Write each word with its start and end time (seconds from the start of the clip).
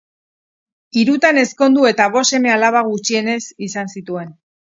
Hirutan 1.01 1.39
ezkondu 1.41 1.85
eta 1.91 2.07
bost 2.17 2.35
seme-alaba, 2.35 2.83
gutxienez, 2.89 3.39
izan 3.67 3.95
zituen. 3.97 4.35